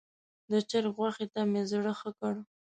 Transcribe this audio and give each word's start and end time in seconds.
د 0.51 0.51
چرګ 0.69 0.91
غوښې 0.97 1.27
ته 1.33 1.41
مې 1.51 1.61
زړه 1.71 1.93
ښه 1.99 2.11
کړ. 2.19 2.35